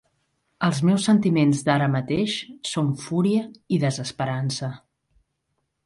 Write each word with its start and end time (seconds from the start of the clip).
Els 0.67 0.79
meus 0.89 1.05
sentiments 1.09 1.61
d'ara 1.67 1.91
mateix 1.97 2.39
són 2.73 2.91
fúria 3.05 3.47
i 3.77 3.83
desesperança. 3.87 4.73